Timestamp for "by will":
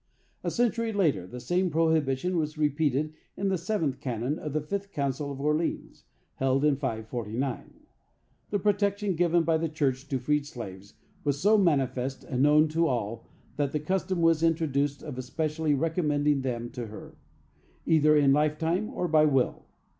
19.07-19.67